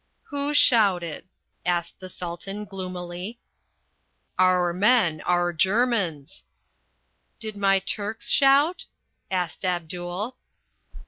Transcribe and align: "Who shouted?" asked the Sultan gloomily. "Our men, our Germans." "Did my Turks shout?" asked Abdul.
"Who 0.31 0.55
shouted?" 0.55 1.25
asked 1.63 1.99
the 1.99 2.09
Sultan 2.09 2.65
gloomily. 2.65 3.37
"Our 4.39 4.73
men, 4.73 5.21
our 5.27 5.53
Germans." 5.53 6.43
"Did 7.39 7.55
my 7.55 7.77
Turks 7.77 8.27
shout?" 8.27 8.87
asked 9.29 9.63
Abdul. 9.63 10.37